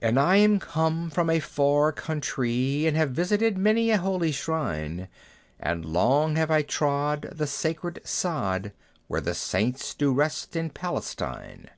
"And 0.00 0.18
I 0.18 0.36
am 0.36 0.60
come 0.60 1.10
from 1.10 1.28
a 1.28 1.40
far 1.40 1.92
countree, 1.92 2.86
And 2.86 2.96
have 2.96 3.10
visited 3.10 3.58
many 3.58 3.90
a 3.90 3.98
holy 3.98 4.32
shrine; 4.32 5.08
And 5.60 5.84
long 5.84 6.36
have 6.36 6.50
I 6.50 6.62
trod 6.62 7.28
the 7.32 7.46
sacred 7.46 8.00
sod 8.02 8.72
Where 9.08 9.20
the 9.20 9.34
Saints 9.34 9.92
do 9.92 10.10
rest 10.10 10.56
in 10.56 10.70
Palestine!" 10.70 11.68